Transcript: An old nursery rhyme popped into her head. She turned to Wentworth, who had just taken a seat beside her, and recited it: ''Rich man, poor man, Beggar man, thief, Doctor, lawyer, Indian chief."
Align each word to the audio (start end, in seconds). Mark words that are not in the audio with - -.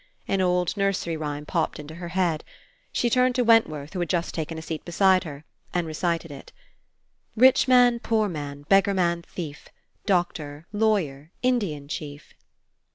An 0.27 0.41
old 0.41 0.75
nursery 0.75 1.15
rhyme 1.15 1.45
popped 1.45 1.77
into 1.79 1.93
her 1.93 2.07
head. 2.07 2.43
She 2.91 3.07
turned 3.07 3.35
to 3.35 3.43
Wentworth, 3.43 3.93
who 3.93 3.99
had 3.99 4.09
just 4.09 4.33
taken 4.33 4.57
a 4.57 4.61
seat 4.63 4.83
beside 4.83 5.25
her, 5.25 5.43
and 5.75 5.85
recited 5.85 6.31
it: 6.31 6.51
''Rich 7.37 7.67
man, 7.67 7.99
poor 7.99 8.27
man, 8.27 8.63
Beggar 8.63 8.95
man, 8.95 9.21
thief, 9.21 9.67
Doctor, 10.07 10.65
lawyer, 10.73 11.29
Indian 11.43 11.87
chief." 11.87 12.33